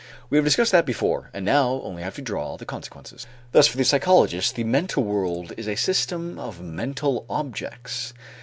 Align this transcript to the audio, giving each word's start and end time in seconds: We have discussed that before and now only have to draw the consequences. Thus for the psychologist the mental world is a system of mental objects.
We 0.31 0.39
have 0.39 0.45
discussed 0.45 0.71
that 0.71 0.87
before 0.87 1.29
and 1.31 1.45
now 1.45 1.79
only 1.83 2.01
have 2.01 2.15
to 2.15 2.23
draw 2.23 2.57
the 2.57 2.65
consequences. 2.65 3.27
Thus 3.51 3.67
for 3.67 3.77
the 3.77 3.85
psychologist 3.85 4.55
the 4.55 4.63
mental 4.63 5.03
world 5.03 5.53
is 5.57 5.67
a 5.67 5.75
system 5.75 6.39
of 6.39 6.59
mental 6.59 7.23
objects. 7.29 8.11